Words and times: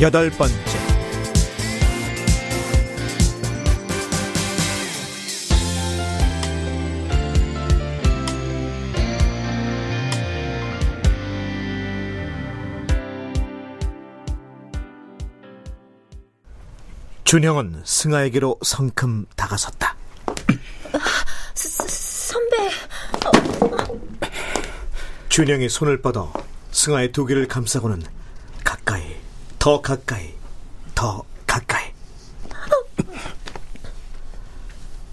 여덟 0.00 0.30
번째 0.30 0.54
준영은 17.28 17.82
승아에게로 17.84 18.58
성큼 18.62 19.26
다가섰다. 19.36 19.94
스, 21.54 21.68
스, 21.68 22.32
선배, 22.32 22.56
준영이 25.28 25.68
손을 25.68 26.00
뻗어 26.00 26.32
승아의 26.70 27.12
두 27.12 27.26
귀를 27.26 27.46
감싸고는 27.46 28.02
가까이, 28.64 29.17
더 29.58 29.80
가까이, 29.80 30.34
더 30.94 31.24
가까이. 31.46 31.92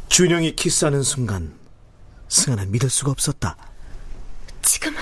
준영이 0.10 0.56
키스하는 0.56 1.04
순간 1.04 1.58
승아는 2.30 2.72
믿을 2.72 2.90
수가 2.90 3.12
없었다. 3.12 3.58
지금 4.62 4.96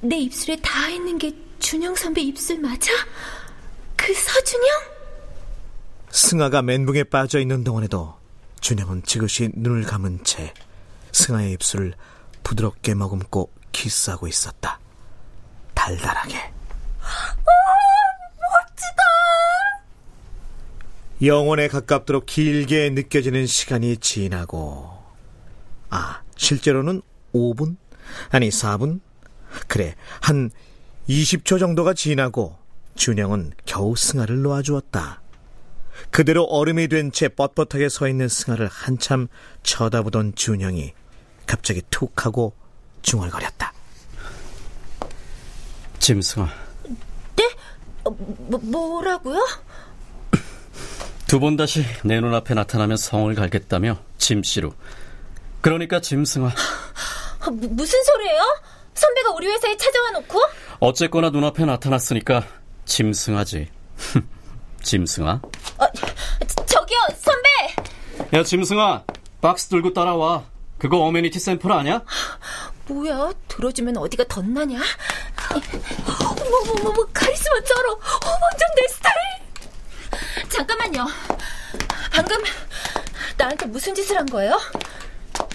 내 0.00 0.16
입술에 0.18 0.56
닿아 0.56 0.88
있는 0.88 1.18
게 1.18 1.32
준영 1.60 1.94
선배 1.94 2.20
입술 2.22 2.60
맞아? 2.60 2.90
그 3.96 4.12
서준영? 4.12 4.68
승아가 6.10 6.62
멘붕에 6.62 7.04
빠져 7.04 7.38
있는 7.38 7.64
동안에도 7.64 8.16
준영은 8.60 9.04
지그시 9.04 9.50
눈을 9.54 9.84
감은 9.84 10.24
채 10.24 10.52
승아의 11.12 11.52
입술을 11.52 11.94
부드럽게 12.42 12.94
머금고 12.94 13.52
키스하고 13.72 14.26
있었다. 14.26 14.78
달달하게. 15.74 16.53
영혼에 21.26 21.68
가깝도록 21.68 22.26
길게 22.26 22.90
느껴지는 22.90 23.46
시간이 23.46 23.98
지나고, 23.98 24.90
아, 25.90 26.22
실제로는 26.36 27.02
5분? 27.32 27.76
아니, 28.30 28.48
4분? 28.48 29.00
그래, 29.68 29.94
한 30.20 30.50
20초 31.08 31.58
정도가 31.60 31.94
지나고, 31.94 32.56
준영은 32.96 33.52
겨우 33.64 33.94
승아를 33.96 34.42
놓아주었다. 34.42 35.22
그대로 36.10 36.44
얼음이 36.44 36.88
된 36.88 37.10
채 37.12 37.28
뻣뻣하게 37.28 37.88
서 37.88 38.08
있는 38.08 38.28
승아를 38.28 38.68
한참 38.68 39.28
쳐다보던 39.62 40.34
준영이 40.34 40.92
갑자기 41.46 41.82
툭 41.90 42.26
하고 42.26 42.54
중얼거렸다. 43.02 43.72
짐승아, 46.00 46.48
네? 47.36 47.50
어, 48.04 48.10
뭐, 48.10 48.60
뭐라고요? 48.62 49.38
두 51.26 51.40
번 51.40 51.56
다시 51.56 51.84
내 52.04 52.20
눈앞에 52.20 52.54
나타나면 52.54 52.96
성을 52.96 53.34
갈겠다며 53.34 53.98
짐씨로. 54.18 54.72
그러니까 55.60 56.00
짐승아, 56.00 56.48
아, 57.40 57.50
무- 57.50 57.68
무슨 57.70 58.02
소리예요? 58.04 58.40
선배가 58.94 59.30
우리 59.32 59.46
회사에 59.48 59.76
찾아와 59.76 60.10
놓고? 60.12 60.40
어쨌거나 60.80 61.30
눈앞에 61.30 61.64
나타났으니까 61.64 62.44
짐승하지. 62.84 63.68
짐승아. 64.82 65.40
어, 65.78 65.86
저- 66.46 66.66
저기요, 66.66 66.98
선배! 67.16 68.36
야, 68.38 68.42
짐승아, 68.44 69.04
박스 69.40 69.68
들고 69.68 69.92
따라와. 69.94 70.44
그거 70.78 70.98
어메니티 71.04 71.38
샘플 71.40 71.72
아니야? 71.72 72.02
뭐야, 72.86 73.32
들어주면 73.48 73.96
어디가 73.96 74.24
덧나냐? 74.28 74.78
어머머머머, 76.20 77.06
카리스마 77.14 77.60
쩔어. 77.62 77.92
어, 77.92 77.98
완전 78.42 78.68
내 78.76 78.86
스타일! 78.88 79.14
잠깐만요. 80.54 81.06
방금 82.12 82.36
나한테 83.36 83.66
무슨 83.66 83.92
짓을 83.92 84.16
한 84.16 84.24
거예요? 84.26 84.56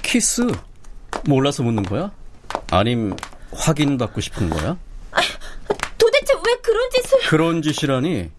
키스. 0.02 0.46
몰라서 1.24 1.64
묻는 1.64 1.84
거야? 1.84 2.12
아님 2.70 3.16
확인받고 3.54 4.20
싶은 4.20 4.50
거야? 4.50 4.78
도대체 5.98 6.34
왜 6.34 6.56
그런 6.62 6.90
짓을... 6.92 7.20
그런 7.30 7.62
짓이라니 7.62 8.30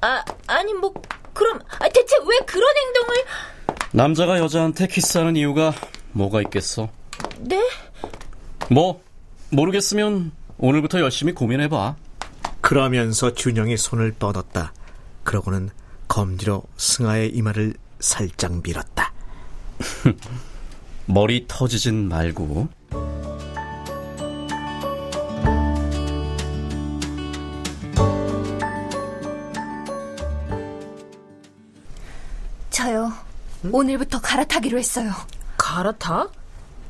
아, 0.00 0.24
아니 0.48 0.74
뭐 0.74 0.92
그럼 1.32 1.60
아, 1.78 1.88
대체 1.88 2.16
왜 2.26 2.38
그런 2.44 2.68
행동을... 2.76 3.24
남자가 3.92 4.38
여자한테 4.38 4.88
키스하는 4.88 5.36
이유가 5.36 5.72
뭐가 6.12 6.40
있겠어? 6.42 6.88
네? 7.38 7.62
뭐 8.68 9.02
모르겠으면 9.50 10.32
오늘부터 10.58 11.00
열심히 11.00 11.32
고민해봐. 11.34 11.94
그러면서 12.60 13.32
준영이 13.32 13.76
손을 13.76 14.12
뻗었다. 14.12 14.72
그러고는 15.22 15.70
검지로 16.10 16.64
승아의 16.76 17.30
이마를 17.36 17.74
살짝 18.00 18.62
밀었다. 18.64 19.12
머리 21.06 21.46
터지진 21.46 22.08
말고. 22.08 22.68
저요. 32.70 33.12
오늘부터 33.70 34.20
갈아타기로 34.20 34.78
했어요. 34.80 35.12
갈아타? 35.56 36.28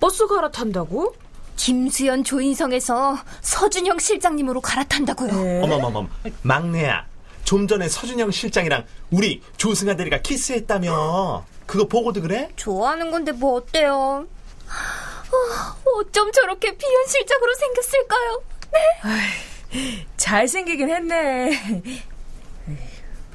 버스 0.01 0.27
갈아탄다고? 0.27 1.15
김수연 1.57 2.25
조인성에서 2.25 3.19
서준영 3.43 3.99
실장님으로 3.99 4.63
갈아탄다고요. 4.63 5.63
어머머머 5.63 6.09
막내야 6.41 7.10
좀 7.51 7.67
전에 7.67 7.89
서준영 7.89 8.31
실장이랑 8.31 8.85
우리 9.11 9.43
조승아 9.57 9.97
대리가 9.97 10.19
키스했다며 10.23 11.45
그거 11.67 11.89
보고도 11.89 12.23
그래? 12.23 12.49
좋아하는 12.55 13.11
건데 13.11 13.33
뭐 13.33 13.55
어때요? 13.57 14.25
어, 14.69 15.91
어쩜 15.99 16.31
저렇게 16.31 16.77
비현실적으로 16.77 17.53
생겼을까요? 17.55 18.43
잘생기긴 20.17 20.91
했네. 20.91 21.83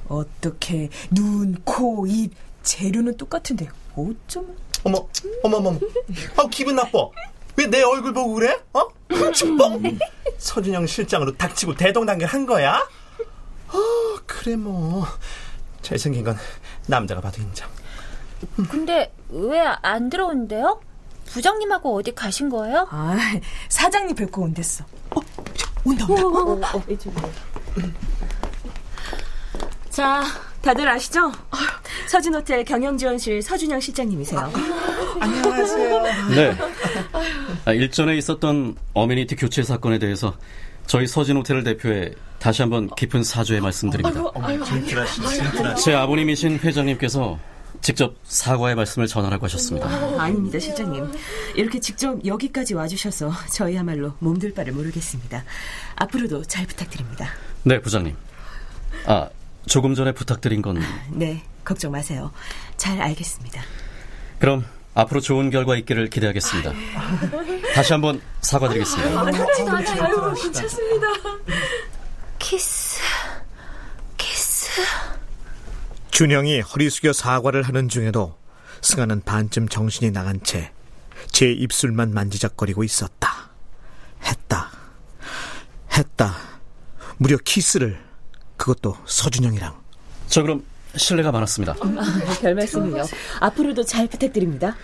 어떻게 0.07 0.87
눈, 1.11 1.57
코, 1.65 2.07
입, 2.07 2.31
재료는 2.63 3.17
똑같은데 3.17 3.67
어쩜 3.97 4.55
어머 4.85 5.05
어머머머 5.43 5.77
아 6.37 6.47
기분 6.49 6.77
나빠 6.77 7.09
왜 7.57 7.67
내 7.67 7.81
얼굴 7.83 8.13
보고 8.13 8.33
그래? 8.35 8.57
어? 8.71 8.87
흠칫뽕 9.09 9.97
서준영 10.37 10.87
실장으로 10.87 11.35
닥치고 11.35 11.75
대동단결 11.75 12.29
한 12.29 12.45
거야? 12.45 12.87
어 13.75 14.19
그래 14.25 14.55
뭐 14.55 15.05
잘생긴 15.81 16.23
건 16.23 16.35
남자가 16.87 17.21
봐도 17.21 17.41
인정 17.41 17.67
근데 18.69 19.11
왜 19.29 19.59
안 19.81 20.09
들어온대요? 20.09 20.79
부장님하고 21.25 21.95
어디 21.95 22.13
가신 22.13 22.49
거예요? 22.49 22.87
아 22.91 23.17
사장님 23.69 24.15
뵙고 24.15 24.43
온댔어. 24.43 24.83
어, 25.11 25.21
온다 25.83 26.05
온다. 26.07 26.71
자, 29.89 30.23
다들 30.61 30.87
아시죠? 30.87 31.31
서진호텔 32.07 32.65
경영지원실 32.65 33.41
서준영 33.41 33.79
실장님이세요. 33.79 34.51
안녕하세요 35.19 36.03
네. 36.35 36.57
아, 37.65 37.71
일전에 37.71 38.15
있었던 38.17 38.75
어메니티 38.93 39.35
교체 39.37 39.63
사건에 39.63 39.97
대해서 39.97 40.35
저희 40.85 41.07
서진 41.07 41.37
호텔을 41.37 41.63
대표해 41.63 42.11
다시 42.45 42.61
한번 42.61 42.87
깊은 42.95 43.23
사죄의 43.23 43.59
말씀드립니다. 43.59 44.21
제 45.83 45.95
아버님이신 45.95 46.59
회장님께서 46.59 47.39
직접 47.81 48.13
사과의 48.23 48.75
말씀을 48.75 49.07
전하라고 49.07 49.45
하셨습니다. 49.45 49.87
아 50.19 50.29
닙니다, 50.29 50.59
실장님. 50.59 51.11
이렇게 51.55 51.79
직접 51.79 52.23
여기까지 52.23 52.75
와주셔서 52.75 53.31
저희야말로 53.51 54.13
몸둘 54.19 54.53
바를 54.53 54.73
모르겠습니다. 54.73 55.43
앞으로도 55.95 56.43
잘 56.43 56.67
부탁드립니다. 56.67 57.29
네, 57.63 57.81
부장님. 57.81 58.15
아, 59.07 59.27
조금 59.65 59.95
전에 59.95 60.11
부탁드린 60.11 60.61
건 60.61 60.79
네, 61.13 61.41
걱정 61.63 61.93
마세요. 61.93 62.31
잘 62.77 63.01
알겠습니다. 63.01 63.63
그럼 64.37 64.65
앞으로 64.93 65.19
좋은 65.19 65.49
결과 65.49 65.75
있기를 65.77 66.11
기대하겠습니다. 66.11 66.73
다시 67.73 67.93
한번 67.93 68.21
사과드리겠습니다. 68.41 69.31
괜찮습니다. 70.43 71.07
키스. 72.49 73.01
준영이 76.11 76.61
허리 76.61 76.89
숙여 76.89 77.11
사과를 77.11 77.63
하는 77.63 77.89
중에도 77.89 78.37
승아는 78.81 79.21
반쯤 79.21 79.67
정신이 79.67 80.11
나간 80.11 80.41
채 80.43 80.71
제 81.31 81.51
입술만 81.51 82.13
만지작거리고 82.13 82.83
있었다. 82.83 83.49
했다. 84.23 84.71
했다. 85.91 86.35
무려 87.17 87.37
키스를 87.37 87.99
그것도 88.57 88.95
서준영이랑. 89.05 89.75
저 90.27 90.41
그럼 90.41 90.63
실례가 90.95 91.31
많았습니다. 91.31 91.73
별 92.41 92.55
말씀을요. 92.55 93.03
앞으로도 93.41 93.83
잘 93.83 94.07
부탁드립니다. 94.07 94.75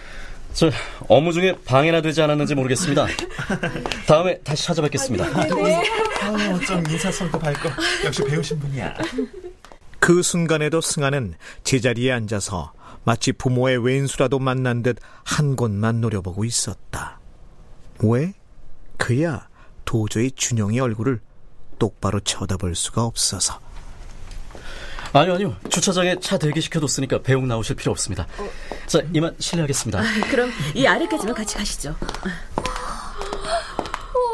저 0.53 0.69
업무 1.07 1.31
중에 1.33 1.56
방해나 1.65 2.01
되지 2.01 2.21
않았는지 2.21 2.56
모르겠습니다. 2.56 3.07
다음에 4.07 4.38
다시 4.39 4.65
찾아뵙겠습니다. 4.65 5.25
아, 5.25 6.53
어쩜 6.53 6.83
인사성도 6.89 7.39
밝고 7.39 7.69
역시 8.06 8.24
배우신 8.24 8.59
분이야. 8.59 8.95
그 10.00 10.21
순간에도 10.21 10.81
승아는 10.81 11.36
제자리에 11.63 12.12
앉아서 12.12 12.74
마치 13.03 13.31
부모의 13.31 13.83
왼수라도 13.83 14.39
만난 14.39 14.83
듯 14.83 14.98
한 15.24 15.56
곳만 15.56 16.01
노려보고 16.01 16.44
있었다. 16.45 17.19
왜? 18.00 18.33
그야 18.97 19.47
도저히 19.86 20.31
준영의 20.31 20.80
얼굴을 20.80 21.21
똑바로 21.80 22.19
쳐다볼 22.19 22.75
수가 22.75 23.04
없어서. 23.06 23.59
아니요, 25.13 25.33
아니요. 25.35 25.55
주차장에 25.69 26.19
차 26.21 26.37
대기시켜뒀으니까 26.37 27.21
배웅 27.21 27.47
나오실 27.47 27.75
필요 27.75 27.91
없습니다. 27.91 28.27
자, 28.87 29.01
이만 29.13 29.35
실례하겠습니다. 29.39 30.01
그럼 30.29 30.51
이 30.73 30.87
아래까지만 30.87 31.35
같이 31.35 31.55
가시죠. 31.55 31.95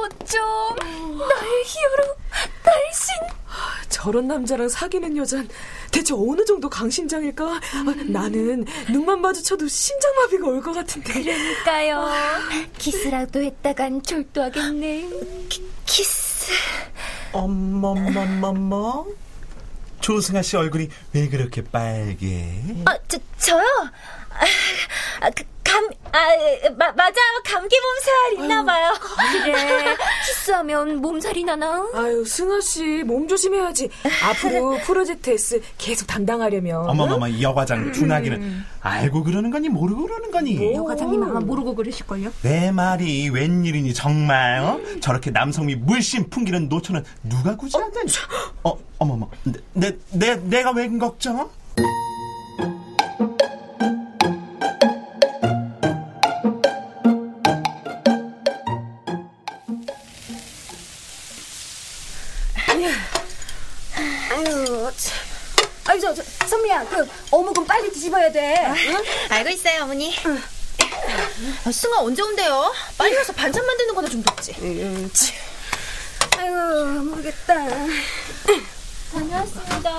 어쩜 0.05 0.75
나의 1.17 1.63
히어로 1.65 2.15
날씬 2.63 3.15
저런 3.89 4.27
남자랑 4.27 4.69
사귀는 4.69 5.17
여잔 5.17 5.47
대체 5.91 6.13
어느 6.13 6.45
정도 6.45 6.69
강심장일까? 6.69 7.45
아, 7.45 7.59
나는 8.05 8.63
눈만 8.91 9.19
마주쳐도 9.21 9.67
심장마비가 9.67 10.47
올 10.47 10.61
것 10.61 10.73
같은데. 10.73 11.13
그러니까요 11.23 12.07
키스라도 12.77 13.41
했다간 13.41 14.03
절도하겠네 14.03 15.09
키, 15.85 16.03
스 16.03 16.51
어머머머머. 17.31 19.05
조승아 20.07 20.41
씨 20.41 20.55
얼굴이 20.55 20.87
왜 21.11 21.27
그렇게 21.27 21.61
빨개? 21.61 22.61
아, 22.85 22.97
저, 23.09 23.17
저요? 23.39 23.61
아, 24.31 24.45
아, 25.19 25.29
그, 25.31 25.43
감, 25.67 25.89
아, 26.13 26.19
마, 26.77 26.91
맞아요. 26.93 27.13
감기 27.43 27.75
몸살 27.79 28.43
있나 28.43 28.63
봐요. 28.63 28.93
그래. 29.43 29.95
키스하면 30.25 31.01
몸살이 31.01 31.43
나나? 31.43 31.85
아유, 31.93 32.23
승아 32.23 32.61
씨, 32.61 33.03
몸 33.03 33.27
조심해야지. 33.27 33.89
앞으로 34.23 34.77
프로젝트 34.85 35.29
S 35.31 35.61
계속 35.77 36.07
담당하려면. 36.07 36.89
어머머머 36.89 37.27
이 37.27 37.41
여과장 37.43 37.91
둔하기는 37.91 38.63
알고 38.81 39.23
그러는 39.23 39.51
거니 39.51 39.67
모르고 39.67 40.03
그러는 40.03 40.31
거니? 40.31 40.73
과장님 40.77 41.21
아마 41.23 41.39
모르고 41.41 41.75
그러실걸요? 41.75 42.31
내 42.41 42.71
말이 42.71 43.29
웬일이니 43.29 43.93
정말 43.93 44.59
어? 44.59 44.79
저렇게 45.01 45.31
남성미 45.31 45.75
물씬 45.75 46.29
풍기는 46.29 46.69
노처녀 46.69 47.03
누가 47.23 47.55
구제한다니? 47.57 48.09
어 48.63 48.77
어머머 48.97 49.29
내, 49.43 49.59
내, 49.73 49.97
내 50.11 50.35
내가 50.35 50.71
왜 50.71 50.87
걱정? 50.97 51.49
뒤집어야 68.27 68.31
돼. 68.31 68.73
응? 68.89 69.03
알고 69.29 69.49
있어요, 69.49 69.83
어머니. 69.83 70.13
아, 71.65 71.71
승아 71.71 71.99
언제 71.99 72.21
온대요? 72.21 72.73
빨리 72.97 73.15
와서 73.15 73.33
반찬 73.33 73.65
만드는 73.65 73.95
거나 73.95 74.07
좀 74.07 74.23
돕지. 74.23 74.55
아유, 76.37 76.53
모르겠다. 77.03 77.55
다녀왔습니다. 79.11 79.89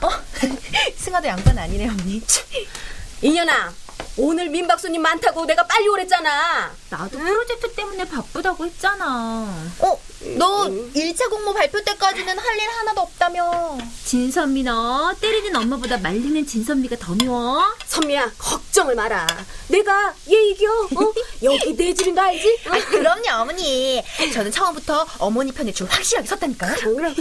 어? 0.00 0.10
승아도 0.96 1.28
양반 1.28 1.58
아니네, 1.58 1.88
어머니. 1.88 2.22
이년아, 3.22 3.72
오늘 4.18 4.50
민박 4.50 4.78
손님 4.78 5.00
많다고 5.00 5.46
내가 5.46 5.66
빨리 5.66 5.88
오랬잖아. 5.88 6.70
나도 6.90 7.18
프로젝트 7.18 7.72
때문에 7.72 8.04
바쁘다고 8.06 8.66
했잖아. 8.66 9.46
어? 9.78 10.00
너 10.36 10.64
1차 10.94 11.30
공모 11.30 11.52
발표 11.54 11.82
때까지는 11.82 12.38
할 12.38 12.52
일 12.58 12.68
하나도 12.68 13.00
없다며. 13.00 13.78
진선미 14.04 14.64
너 14.64 15.14
때리는 15.18 15.56
엄마보다 15.56 15.96
말리는 15.96 16.46
진선미가 16.46 16.96
더 16.96 17.14
미워? 17.14 17.64
선미야, 17.86 18.32
걱정을 18.36 18.94
마라. 18.94 19.26
내가 19.68 20.14
얘 20.30 20.36
이겨. 20.50 20.70
어? 20.70 21.12
여기 21.42 21.74
내 21.74 21.94
집인 21.94 22.14
거 22.14 22.20
알지? 22.20 22.58
어? 22.66 22.70
그럼요, 22.90 23.42
어머니. 23.42 24.02
저는 24.34 24.52
처음부터 24.52 25.06
어머니 25.18 25.50
편에 25.52 25.72
줄 25.72 25.88
확실하게 25.88 26.28
섰다니까요. 26.28 26.74
그럼. 26.94 27.14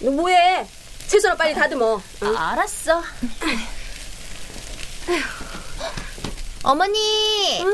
너 0.00 0.10
뭐해? 0.10 0.68
채소나 1.06 1.34
빨리 1.36 1.54
다듬어. 1.54 2.02
응? 2.22 2.36
알았어. 2.36 3.02
어머니, 6.64 7.64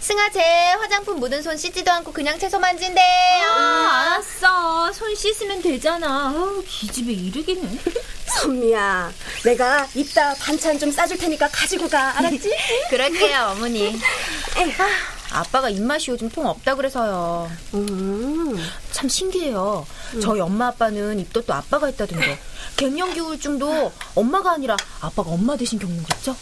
승아 0.00 0.30
제 0.30 0.40
화장품 0.78 1.18
묻은 1.18 1.42
손 1.42 1.56
씻지도 1.56 1.90
않고 1.90 2.12
그냥 2.12 2.38
채소 2.38 2.58
만진대요. 2.58 3.50
알았어. 3.50 4.92
손 4.92 5.14
씻으면 5.14 5.62
되잖아. 5.62 6.28
아우, 6.28 6.62
기집애 6.66 7.12
이르기는. 7.12 7.80
선미야, 8.26 9.10
내가 9.44 9.86
이따 9.94 10.34
반찬 10.34 10.78
좀 10.78 10.90
싸줄 10.92 11.16
테니까 11.18 11.48
가지고 11.48 11.88
가. 11.88 12.18
알았지? 12.18 12.50
그럴게요, 12.90 13.52
어머니. 13.56 13.98
아, 15.30 15.38
아빠가 15.40 15.68
입맛이 15.70 16.10
요즘 16.10 16.28
통 16.30 16.46
없다 16.46 16.74
그래서요. 16.76 17.50
음. 17.74 18.56
참 18.92 19.08
신기해요. 19.08 19.86
저희 20.22 20.40
엄마 20.40 20.68
아빠는 20.68 21.18
입덧도 21.20 21.52
아빠가 21.52 21.86
했다던데. 21.86 22.38
갱년기 22.76 23.20
우울증도 23.20 23.92
엄마가 24.14 24.52
아니라 24.52 24.76
아빠가 25.00 25.30
엄마 25.30 25.56
대신 25.56 25.78
겪는 25.78 26.02
거 26.02 26.08
있죠? 26.18 26.36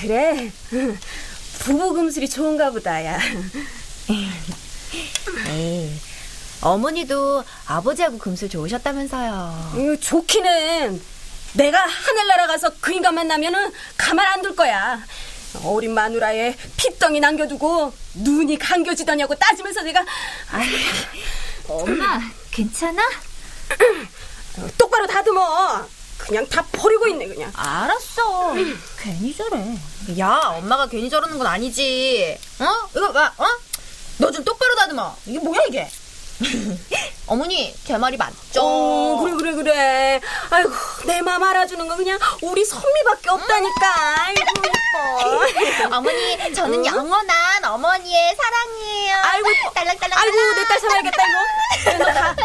그래. 0.00 0.50
부부 1.60 1.92
금술이 1.94 2.28
좋은가 2.28 2.70
보다, 2.70 3.04
야. 3.04 3.18
에이, 5.48 5.90
어머니도 6.60 7.44
아버지하고 7.66 8.18
금술 8.18 8.48
좋으셨다면서요. 8.48 9.72
이거 9.78 9.96
좋기는 10.00 11.02
내가 11.54 11.78
하늘나라 11.86 12.46
가서 12.46 12.70
그 12.80 12.92
인간 12.92 13.14
만나면은 13.14 13.72
가만 13.96 14.26
안 14.26 14.42
둘 14.42 14.56
거야. 14.56 15.00
어린 15.62 15.94
마누라에 15.94 16.56
핏덩이 16.76 17.20
남겨두고 17.20 17.92
눈이 18.14 18.58
감겨지더냐고 18.58 19.36
따지면서 19.36 19.82
내가 19.82 20.04
아이, 20.50 20.68
엄마, 21.68 22.20
괜찮아? 22.50 23.00
똑바로 24.76 25.06
다듬어. 25.06 25.86
그냥 26.26 26.46
다 26.48 26.64
버리고 26.72 27.06
있네 27.08 27.26
그냥. 27.28 27.52
알았어. 27.54 28.54
괜히 28.98 29.36
저래. 29.36 29.76
야, 30.18 30.40
엄마가 30.58 30.86
괜히 30.86 31.10
저러는 31.10 31.36
건 31.38 31.46
아니지. 31.46 32.38
어? 32.60 32.88
이거 32.96 33.12
봐, 33.12 33.32
어? 33.36 33.44
너 34.18 34.30
좀 34.30 34.44
똑바로 34.44 34.74
다듬어. 34.76 35.14
이게 35.26 35.38
뭐야, 35.40 35.60
이게? 35.68 35.88
어머니, 37.26 37.74
제 37.86 37.96
말이 37.96 38.16
맞죠? 38.16 38.60
어, 38.62 39.18
그래 39.22 39.34
그래 39.36 39.52
그래. 39.54 40.20
아이고 40.50 40.70
내 41.06 41.20
맘 41.22 41.42
알아주는 41.42 41.86
거 41.88 41.96
그냥 41.96 42.18
우리 42.42 42.64
선미밖에 42.64 43.30
없다니까. 43.30 44.14
아이고 44.26 44.40
예뻐. 44.64 45.96
어머니, 45.96 46.54
저는 46.54 46.84
영원한 46.86 47.64
어머니의 47.64 48.36
사랑이에요. 48.36 49.16
아이고, 49.24 49.48
딸랑딸랑. 49.74 50.18
아이고 50.18 50.36
내 50.36 50.64
딸 50.64 50.80
살아야겠다 50.80 51.22
이거. 51.26 51.98
너 52.04 52.04
가. 52.12 52.36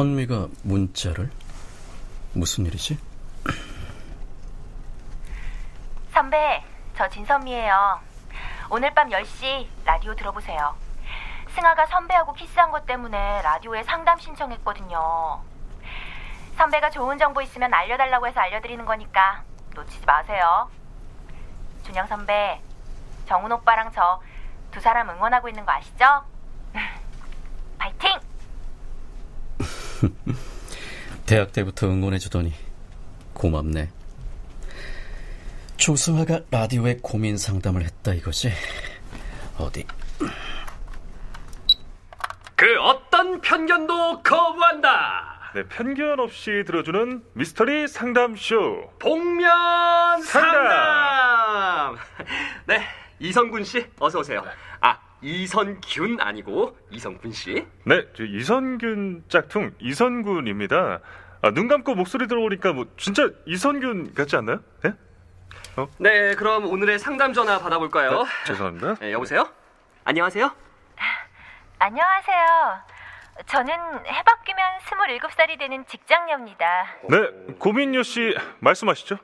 선미가 0.00 0.48
문자를? 0.62 1.30
무슨 2.32 2.64
일이지? 2.64 2.98
선배, 6.10 6.64
저 6.96 7.06
진선미예요. 7.10 8.00
오늘 8.70 8.94
밤 8.94 9.10
10시 9.10 9.66
라디오 9.84 10.14
들어보세요. 10.14 10.74
승아가 11.54 11.84
선배하고 11.84 12.32
키스한 12.32 12.70
것 12.70 12.86
때문에 12.86 13.42
라디오에 13.42 13.82
상담 13.82 14.18
신청했거든요. 14.18 15.42
선배가 16.56 16.88
좋은 16.88 17.18
정보 17.18 17.42
있으면 17.42 17.74
알려달라고 17.74 18.26
해서 18.26 18.40
알려드리는 18.40 18.82
거니까 18.86 19.42
놓치지 19.74 20.06
마세요. 20.06 20.70
준영 21.84 22.06
선배, 22.06 22.58
정훈 23.26 23.52
오빠랑 23.52 23.92
저 23.92 24.18
두 24.70 24.80
사람 24.80 25.10
응원하고 25.10 25.48
있는 25.50 25.66
거 25.66 25.72
아시죠? 25.72 26.24
파이팅! 27.78 28.29
대학 31.26 31.52
때부터 31.52 31.86
응원해주더니 31.88 32.52
고맙네. 33.32 33.90
조승아가 35.76 36.40
라디오에 36.50 36.98
고민 37.02 37.36
상담을 37.38 37.84
했다 37.84 38.12
이거지. 38.12 38.52
어디? 39.56 39.86
그 42.54 42.78
어떤 42.80 43.40
편견도 43.40 44.22
거부한다. 44.22 45.52
네, 45.54 45.64
편견 45.64 46.20
없이 46.20 46.62
들어주는 46.66 47.24
미스터리 47.32 47.88
상담쇼. 47.88 48.92
복면 48.98 50.22
상담. 50.22 50.52
상담. 50.52 51.96
네, 52.66 52.82
이성군 53.18 53.64
씨 53.64 53.86
어서 53.98 54.20
오세요. 54.20 54.44
아, 55.20 55.22
이선균 55.22 56.20
아니고 56.20 56.76
이성군 56.90 57.32
씨. 57.32 57.66
네, 57.84 58.06
저 58.14 58.24
이선균 58.24 59.24
짝퉁 59.28 59.74
이선군입니다. 59.78 61.00
아, 61.42 61.50
눈 61.52 61.68
감고 61.68 61.94
목소리 61.94 62.26
들어보니까 62.26 62.72
뭐 62.72 62.86
진짜 62.96 63.28
이선균 63.46 64.14
같지 64.14 64.36
않나요? 64.36 64.60
네? 64.82 64.92
네, 65.98 66.34
그럼 66.34 66.66
오늘의 66.66 66.98
상담 66.98 67.32
전화 67.32 67.58
받아볼까요? 67.58 68.22
네, 68.22 68.28
죄송합니다. 68.46 68.94
네, 68.96 69.12
여보세요? 69.12 69.48
안녕하세요? 70.04 70.50
안녕하세요. 71.78 72.82
저는 73.46 73.74
해바뀌면 74.06 74.78
27살이 74.80 75.58
되는 75.58 75.86
직장녀입니다. 75.86 76.86
네, 77.08 77.54
고민요 77.58 78.02
씨 78.02 78.36
말씀하시죠. 78.58 79.16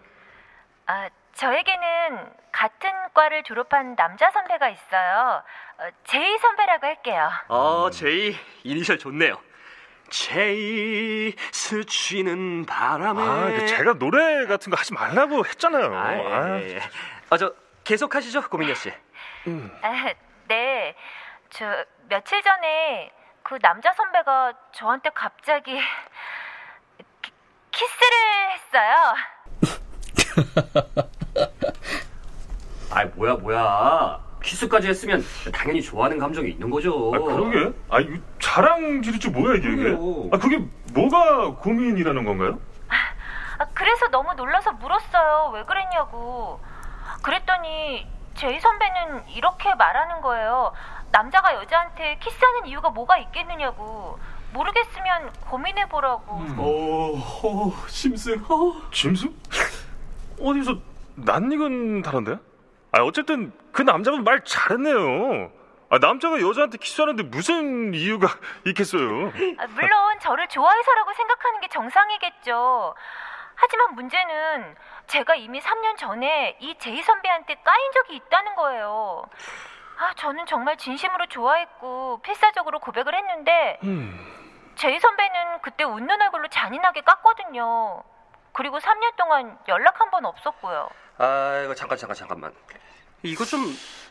아, 0.87 1.09
저에게는 1.37 2.33
같은 2.50 2.90
과를 3.12 3.43
졸업한 3.43 3.95
남자 3.95 4.31
선배가 4.31 4.69
있어요. 4.71 5.43
어, 5.78 5.88
제이 6.05 6.38
선배라고 6.38 6.87
할게요. 6.87 7.31
어, 7.49 7.90
제이 7.90 8.35
이니셜 8.64 8.99
좋네요. 8.99 9.38
제이 10.09 11.35
스치는 11.52 12.64
바람에. 12.64 13.23
아, 13.23 13.50
이거 13.50 13.66
제가 13.66 13.95
노래 13.95 14.47
같은 14.47 14.71
거 14.71 14.76
하지 14.78 14.95
말라고 14.95 15.45
했잖아요. 15.45 15.95
아, 15.95 16.14
예, 16.14 16.33
아, 16.33 16.61
예, 16.61 16.75
예. 16.76 16.81
아, 17.28 17.37
저 17.37 17.52
계속 17.85 18.14
하시죠, 18.14 18.49
고민여 18.49 18.75
씨. 18.75 18.90
아, 19.83 20.14
네. 20.49 20.95
저 21.50 21.85
며칠 22.09 22.43
전에 22.43 23.12
그 23.43 23.59
남자 23.59 23.93
선배가 23.93 24.55
저한테 24.73 25.11
갑자기 25.11 25.78
키, 27.21 27.33
키스를 27.73 28.50
했어요. 28.52 29.14
아, 32.91 33.05
뭐야, 33.15 33.35
뭐야. 33.35 34.21
키스까지 34.43 34.89
했으면 34.89 35.25
당연히 35.53 35.83
좋아하는 35.83 36.19
감정이 36.19 36.51
있는 36.51 36.71
거죠. 36.71 37.13
아, 37.15 37.19
그러게. 37.19 37.73
아, 37.91 37.99
이거 38.01 38.17
자랑질이지 38.39 39.31
뭐야 39.31 39.57
이게 39.57 39.73
이게? 39.73 39.97
아, 40.33 40.39
그게 40.39 40.65
뭐가 40.93 41.55
고민이라는 41.57 42.25
건가요? 42.25 42.61
아, 43.59 43.65
그래서 43.75 44.09
너무 44.09 44.35
놀라서 44.35 44.73
물었어요. 44.73 45.51
왜 45.55 45.65
그랬냐고. 45.65 46.61
그랬더니 47.23 48.07
제이 48.35 48.61
선배는 48.61 49.29
이렇게 49.31 49.75
말하는 49.75 50.21
거예요. 50.21 50.73
남자가 51.11 51.55
여자한테 51.55 52.19
키스하는 52.23 52.67
이유가 52.67 52.91
뭐가 52.91 53.19
있겠느냐고. 53.19 54.19
모르겠으면 54.53 55.33
고민해 55.51 55.89
보라고. 55.89 56.37
오, 56.59 57.17
오, 57.43 57.75
심슨. 57.89 58.45
어. 58.49 58.75
짐승? 58.93 59.35
어디서 60.41 60.77
낯익은 61.17 62.03
단어인데? 62.03 62.39
아, 62.93 63.03
어쨌든 63.03 63.53
그 63.73 63.83
남자분 63.83 64.25
말 64.25 64.45
잘했네요. 64.45 65.51
아, 65.91 65.99
남자가 65.99 66.41
여자한테 66.41 66.79
키스하는데 66.79 67.23
무슨 67.25 67.95
이유가 67.95 68.29
있겠어요? 68.67 69.29
아, 69.59 69.67
물론 69.69 70.19
저를 70.21 70.49
좋아해서라고 70.49 71.13
생각하는 71.15 71.61
게 71.61 71.69
정상이겠죠. 71.69 72.95
하지만 73.55 73.95
문제는 73.95 74.75
제가 75.07 75.35
이미 75.37 75.61
3년 75.61 75.97
전에 75.97 76.57
이 76.61 76.77
제이 76.79 77.03
선배한테 77.03 77.55
까인 77.65 77.93
적이 77.93 78.17
있다는 78.17 78.55
거예요. 78.55 79.25
아, 79.99 80.13
저는 80.17 80.45
정말 80.45 80.77
진심으로 80.77 81.27
좋아했고 81.27 82.21
필사적으로 82.23 82.81
고백을 82.81 83.15
했는데 83.15 83.79
제이 84.75 84.99
선배는 85.01 85.61
그때 85.63 85.85
웃는 85.85 86.21
얼굴로 86.21 86.49
잔인하게 86.49 87.01
깠거든요. 87.01 88.03
그리고 88.53 88.79
3년 88.79 89.17
동안 89.17 89.59
연락 89.69 90.01
한 90.01 90.11
번 90.11 90.27
없었고요. 90.27 90.89
아, 91.19 91.63
이거 91.65 91.75
잠깐, 91.75 91.97
잠깐, 91.99 92.15
잠깐만. 92.15 92.55
이거 93.23 93.45
좀 93.45 93.61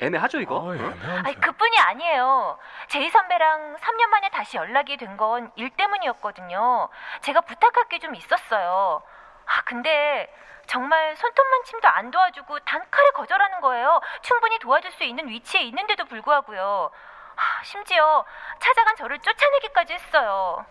애매하죠, 0.01 0.39
이거? 0.41 0.71
아, 0.71 0.75
애매한데. 0.75 1.07
아니, 1.29 1.39
그뿐이 1.39 1.79
아니에요. 1.79 2.57
제이 2.89 3.09
선배랑 3.09 3.77
3년 3.77 4.07
만에 4.07 4.29
다시 4.29 4.57
연락이 4.57 4.97
된 4.97 5.15
건 5.17 5.51
일 5.55 5.69
때문이었거든요. 5.69 6.89
제가 7.21 7.41
부탁할 7.41 7.87
게 7.89 7.99
좀 7.99 8.15
있었어요. 8.15 9.01
아, 9.45 9.61
근데 9.65 10.33
정말 10.67 11.15
손톱만 11.15 11.63
침도 11.65 11.87
안 11.87 12.09
도와주고 12.11 12.59
단칼에 12.61 13.11
거절하는 13.11 13.61
거예요. 13.61 14.01
충분히 14.21 14.57
도와줄 14.59 14.91
수 14.93 15.03
있는 15.03 15.29
위치에 15.29 15.61
있는데도 15.61 16.05
불구하고요. 16.05 16.89
아, 17.35 17.63
심지어 17.63 18.25
찾아간 18.59 18.95
저를 18.95 19.19
쫓아내기까지 19.19 19.93
했어요. 19.93 20.65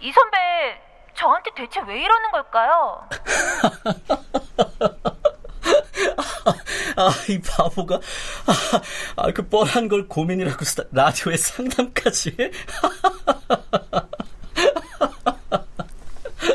이 0.00 0.12
선배 0.12 0.82
저한테 1.14 1.50
대체 1.52 1.80
왜 1.80 1.98
이러는 2.00 2.30
걸까요? 2.30 3.08
아, 6.96 7.10
이 7.28 7.40
바보가. 7.40 7.96
아, 7.96 8.82
아, 9.16 9.32
그 9.32 9.46
뻔한 9.48 9.88
걸 9.88 10.06
고민이라고 10.08 10.64
사- 10.64 10.84
라디오에 10.92 11.36
상담까지 11.36 12.36
해? 12.40 12.50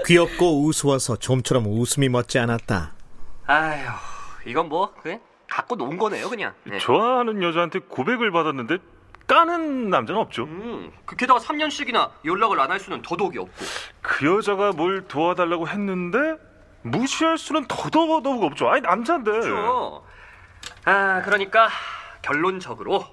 귀엽고 0.06 0.66
우스워서 0.66 1.16
좀처럼 1.18 1.66
웃음이 1.68 2.10
멎지 2.10 2.40
않았다. 2.40 2.94
아휴, 3.46 3.88
이건 4.46 4.70
뭐, 4.70 4.94
그냥 5.02 5.20
갖고 5.50 5.76
논 5.76 5.98
거네요, 5.98 6.30
그냥. 6.30 6.54
네. 6.64 6.78
좋아하는 6.80 7.42
여자한테 7.44 7.80
고백을 7.80 8.32
받았는데 8.32 8.78
까는 9.28 9.90
남자는 9.90 10.20
없죠. 10.22 10.44
음, 10.44 10.92
그 11.06 11.16
게다가 11.16 11.40
3년씩이나 11.40 12.10
연락을 12.26 12.60
안 12.60 12.72
할 12.72 12.80
수는 12.80 13.02
더더욱이 13.02 13.38
없고. 13.38 13.54
그 14.02 14.26
여자가 14.38 14.72
뭘 14.74 15.08
도와달라고 15.08 15.68
했는데 15.70 16.18
무시할 16.84 17.38
수는 17.38 17.66
더더더욱 17.68 18.44
없죠. 18.44 18.70
아니 18.70 18.82
남자인데. 18.82 19.32
그렇죠. 19.32 20.04
아, 20.86 21.22
그러니까 21.24 21.70
결론적으로 22.22 23.06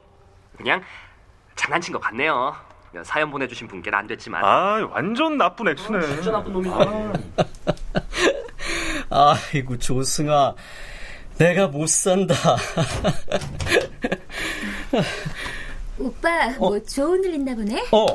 그냥 0.56 0.82
장난친 1.56 1.92
것 1.92 2.00
같네요. 2.00 2.54
사연 3.04 3.30
보내주신 3.30 3.68
분께는 3.68 3.98
안 3.98 4.06
됐지만. 4.06 4.44
아 4.44 4.86
완전 4.90 5.38
나쁜 5.38 5.68
액수네. 5.68 6.00
진짜 6.06 6.30
나쁜 6.32 6.52
놈이네. 6.52 6.74
아이고, 9.10 9.78
조승아. 9.78 10.54
내가 11.38 11.68
못 11.68 11.88
산다. 11.88 12.34
오빠 15.98 16.50
뭐 16.58 16.78
좋은 16.82 17.22
일 17.24 17.34
있나 17.34 17.54
보네? 17.54 17.86
어, 17.92 18.06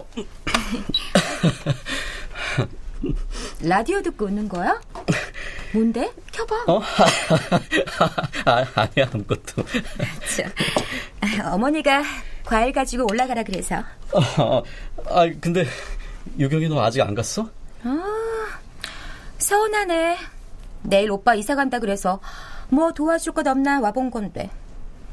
라디오 3.61 4.01
듣고 4.01 4.25
웃는 4.25 4.49
거야? 4.49 4.81
뭔데? 5.75 6.09
켜봐. 6.31 6.55
어? 6.67 6.79
아, 8.45 8.65
아니야, 8.75 9.09
아무것도. 9.13 9.63
저, 10.37 11.51
어머니가 11.51 12.01
과일 12.45 12.71
가지고 12.71 13.05
올라가라 13.11 13.43
그래서. 13.43 13.75
아, 13.75 14.61
아, 15.09 15.29
근데, 15.41 15.65
유경이 16.39 16.69
너 16.69 16.81
아직 16.81 17.01
안 17.01 17.13
갔어? 17.13 17.49
아, 17.83 18.57
서운하네. 19.37 20.17
내일 20.83 21.11
오빠 21.11 21.35
이사 21.35 21.55
간다 21.55 21.79
그래서 21.79 22.21
뭐 22.69 22.93
도와줄 22.93 23.33
것 23.33 23.45
없나 23.45 23.81
와본 23.81 24.11
건데. 24.11 24.49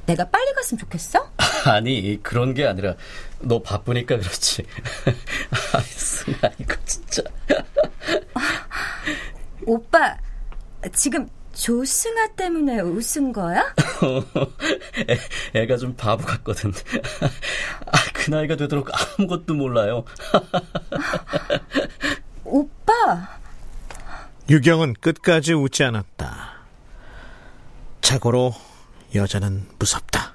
내가 0.07 0.29
빨리 0.29 0.53
갔으면 0.55 0.79
좋겠어? 0.79 1.29
아니, 1.67 2.21
그런 2.23 2.55
게 2.55 2.67
아니라, 2.67 2.95
너 3.41 3.61
바쁘니까 3.63 4.17
그렇지. 4.19 4.65
아, 5.75 5.81
승아, 5.81 6.51
이거 6.59 6.77
진짜. 6.85 7.23
오빠 9.67 10.17
지금 11.03 11.29
조승아 11.53 12.29
때문에 12.37 12.79
웃은 12.79 13.33
거야? 13.33 13.75
애, 15.11 15.19
애가 15.61 15.77
좀 15.77 15.97
바보 15.97 16.25
같거든. 16.25 16.71
아, 17.91 17.99
그 18.13 18.31
나이가 18.31 18.55
되도록 18.55 18.89
아무것도 19.19 19.55
몰라요. 19.55 20.05
오빠 22.45 23.37
유경은 24.49 24.95
끝까지 25.01 25.55
웃지 25.55 25.83
않았다. 25.83 26.53
자고로 28.01 28.55
여자는 29.17 29.67
무섭다. 29.81 30.32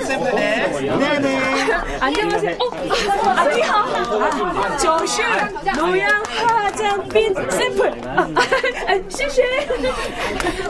성 0.01 0.25
때문에. 0.25 0.69
네네. 0.81 1.69
안녕하세요. 2.01 2.57
어, 2.59 2.71
아, 3.27 3.43
안녕. 3.43 4.79
저시 4.79 5.23
로양 5.77 6.23
화장품 6.25 7.51
샘플. 7.51 7.91
아, 8.07 8.27
아, 8.35 9.01
시시. 9.09 9.43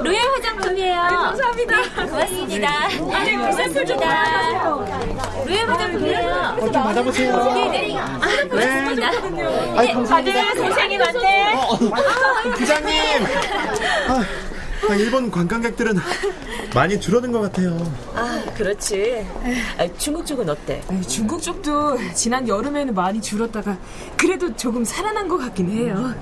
로양 0.02 0.32
화장품이에요. 0.34 1.02
네, 1.02 1.08
감사합니다. 1.16 1.76
고맙습니다. 2.06 2.88
네, 2.88 3.14
아니, 3.14 3.32
감사합니다. 3.32 4.04
로양 5.46 5.70
화장품이에요. 5.70 6.56
좀 6.60 6.72
받아보세요. 6.72 7.44
네네. 7.54 7.96
고맙습니다. 8.50 9.10
아이, 9.78 9.92
감사합니다. 9.92 10.44
다들 10.44 10.68
고생이 10.68 10.98
많네. 10.98 11.54
어, 11.54 11.58
어, 11.58 11.74
어, 11.74 12.50
부장님. 12.56 12.92
아, 14.88 14.92
아, 14.92 14.94
일본 14.96 15.30
관광객들은 15.30 15.96
많이 16.74 16.98
줄어든 17.00 17.30
것 17.32 17.40
같아요. 17.40 17.76
아, 18.14 18.42
그렇지. 18.56 19.26
아, 19.78 19.86
중국 19.96 20.26
쪽은 20.26 20.48
어때? 20.48 20.82
아니, 20.88 21.02
중국 21.02 21.40
쪽도 21.40 21.98
지난 22.14 22.46
여름에는 22.48 22.94
많이 22.94 23.20
줄었다가 23.20 23.78
그래도 24.16 24.54
조금 24.56 24.84
살아난 24.84 25.28
것 25.28 25.38
같긴 25.38 25.70
해요. 25.70 26.14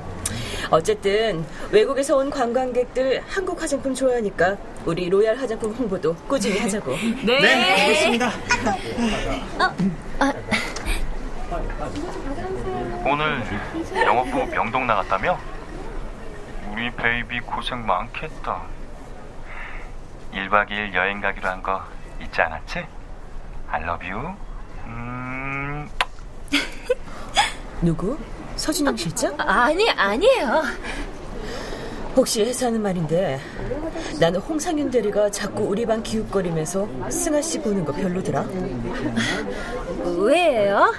어쨌든 0.71 1.45
외국에서 1.73 2.17
온 2.17 2.31
관광객들 2.31 3.23
한국 3.27 3.61
화장품 3.61 3.95
좋아하니까 3.95 4.57
우리 4.85 5.09
로얄 5.09 5.37
화장품 5.37 5.73
홍보도 5.73 6.15
꾸준히 6.29 6.59
하자고. 6.59 6.97
네. 7.25 7.83
알겠습니다. 7.83 8.31
오늘 13.05 13.43
영업부 14.05 14.47
명동 14.47 14.87
나갔다며? 14.87 15.39
우리 16.81 16.91
베이비 16.93 17.41
고생 17.41 17.85
많겠다. 17.85 18.63
1박 20.33 20.71
2일 20.71 20.95
여행 20.95 21.21
가기로 21.21 21.47
한 21.47 21.63
거 21.63 21.79
잊지 22.23 22.41
않았지? 22.41 22.87
I 23.69 23.83
love 23.83 24.11
you. 24.11 24.35
음, 24.87 25.91
누구? 27.83 28.17
서준영 28.57 28.97
실장? 28.97 29.35
아니, 29.39 29.91
아니에요. 29.91 30.63
혹시 32.17 32.45
회사는 32.45 32.81
말인데 32.81 33.39
나는 34.19 34.41
홍상윤 34.41 34.91
대리가 34.91 35.31
자꾸 35.31 35.65
우리 35.65 35.85
반 35.85 36.03
기웃거리면서 36.03 36.89
승아 37.11 37.43
씨 37.43 37.61
보는 37.61 37.85
거 37.85 37.93
별로더라. 37.93 38.43
왜요? 40.17 40.95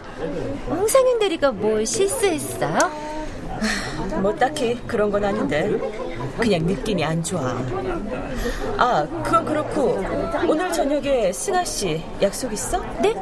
홍상윤 0.70 1.18
대리가 1.18 1.52
뭘 1.52 1.88
실수했어요? 1.88 3.11
뭐 4.22 4.34
딱히 4.36 4.80
그런 4.86 5.10
건 5.10 5.24
아닌데 5.26 5.70
그냥 6.40 6.64
느낌이 6.66 7.04
안 7.04 7.24
좋아. 7.24 7.58
아 8.78 9.08
그건 9.24 9.46
그렇고 9.46 10.04
오늘 10.48 10.72
저녁에 10.72 11.34
승아 11.34 11.64
씨 11.66 12.02
약속 12.22 12.54
있어? 12.54 12.80
네? 13.02 13.16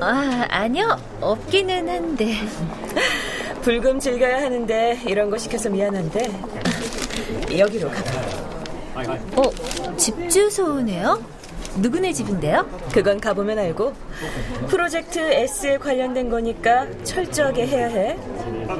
아, 0.00 0.46
아니요. 0.48 0.96
없기는 1.20 1.88
한데. 1.88 2.34
불금 3.62 4.00
즐겨야 4.00 4.42
하는데 4.44 4.98
이런 5.06 5.28
거 5.28 5.36
시켜서 5.36 5.68
미안한데 5.68 6.30
여기로 7.58 7.90
가봐. 7.90 9.12
어, 9.36 9.96
집 9.96 10.28
주소네요? 10.30 11.22
누구네 11.80 12.12
집인데요? 12.12 12.68
그건 12.92 13.20
가보면 13.20 13.58
알고 13.58 13.94
프로젝트 14.68 15.18
S에 15.20 15.78
관련된 15.78 16.28
거니까 16.28 16.86
철저하게 17.04 17.66
해야 17.66 17.86
해. 17.86 18.16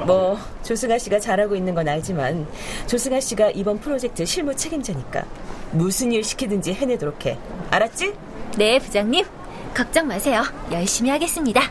뭐 0.05 0.37
조승아 0.63 0.97
씨가 0.97 1.19
잘하고 1.19 1.55
있는 1.55 1.73
건 1.73 1.87
알지만 1.87 2.47
조승아 2.87 3.19
씨가 3.19 3.51
이번 3.51 3.79
프로젝트 3.79 4.25
실무 4.25 4.55
책임자니까 4.55 5.23
무슨 5.71 6.11
일 6.11 6.23
시키든지 6.23 6.73
해내도록 6.73 7.25
해. 7.25 7.37
알았지? 7.71 8.13
네, 8.57 8.79
부장님. 8.79 9.25
걱정 9.73 10.07
마세요. 10.07 10.43
열심히 10.71 11.09
하겠습니다. 11.11 11.61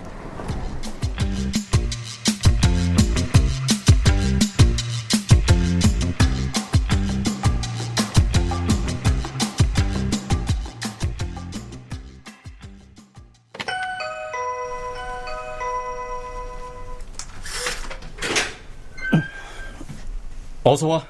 어서 20.69 20.87
와. 20.87 21.07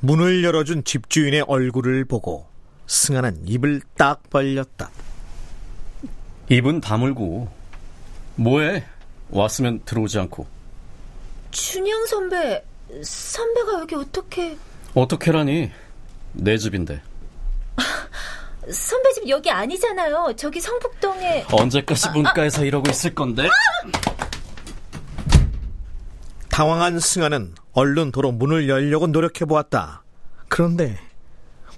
문을 0.00 0.42
열어준 0.42 0.84
집주인의 0.84 1.42
얼굴을 1.42 2.06
보고 2.06 2.46
승아는 2.86 3.42
입을 3.46 3.82
딱 3.98 4.22
벌렸다. 4.30 4.90
입은 6.48 6.80
다물고. 6.80 7.46
뭐해? 8.36 8.86
왔으면 9.28 9.82
들어오지 9.84 10.18
않고. 10.18 10.46
춘영 11.50 12.06
선배, 12.06 12.64
선배가 13.02 13.80
여기 13.80 13.96
어떻게... 13.96 14.56
어떻게라니? 14.94 15.70
내 16.32 16.56
집인데. 16.56 17.02
선배 18.72 19.12
집 19.12 19.28
여기 19.28 19.50
아니잖아요. 19.50 20.32
저기 20.36 20.58
성북동에... 20.58 21.44
언제까지 21.52 22.10
문가에서 22.12 22.64
이러고 22.64 22.88
있을 22.90 23.14
건데? 23.14 23.46
당황한 26.58 26.98
승아는 26.98 27.54
얼른 27.70 28.10
도로 28.10 28.32
문을 28.32 28.68
열려고 28.68 29.06
노력해 29.06 29.44
보았다. 29.44 30.02
그런데 30.48 30.98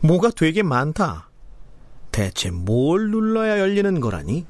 뭐가 0.01 0.31
되게 0.31 0.63
많다. 0.63 1.29
대체 2.11 2.51
뭘 2.51 3.11
눌러야 3.11 3.59
열리는 3.59 4.01
거라니? 4.01 4.47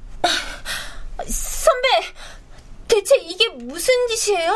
선배, 1.26 1.88
대체 2.86 3.16
이게 3.16 3.48
무슨 3.48 3.92
짓이에요? 4.06 4.54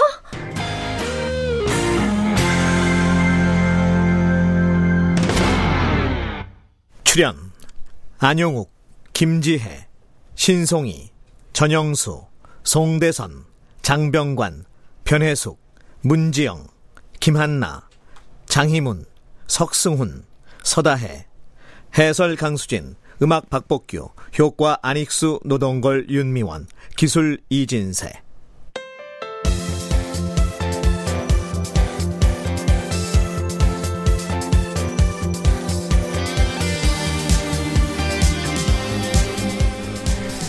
출연 7.03 7.51
안용욱, 8.19 8.73
김지혜, 9.13 9.89
신송이, 10.37 11.11
전영수, 11.53 12.25
송대선, 12.63 13.45
장병관, 13.83 14.67
변혜숙, 15.03 15.64
문지영, 16.07 16.67
김한나, 17.19 17.89
장희문, 18.45 19.07
석승훈, 19.47 20.27
서다혜, 20.63 21.25
해설 21.97 22.37
강수진, 22.37 22.95
음악 23.23 23.49
박복규, 23.49 24.11
효과 24.39 24.77
안익수, 24.83 25.41
노동걸, 25.47 26.11
윤미원, 26.11 26.67
기술 26.99 27.41
이진세. 27.49 28.21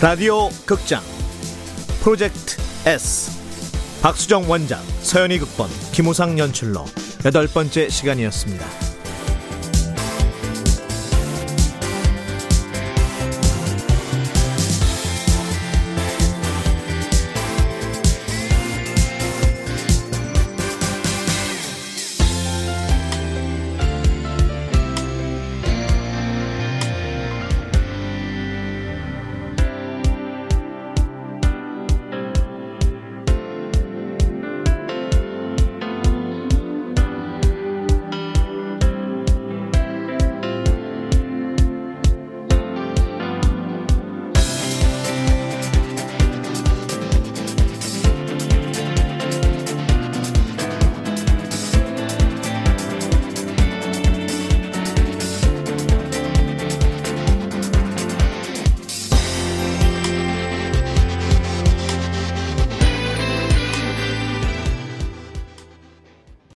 라디오 0.02 0.50
극장 0.66 1.02
프로젝트 2.02 2.60
S 2.84 3.35
박수정 4.06 4.48
원작 4.48 4.84
서연이 5.00 5.36
극본 5.36 5.68
김우상 5.90 6.38
연출로 6.38 6.84
여덟 7.24 7.48
번째 7.48 7.88
시간이었습니다. 7.88 8.85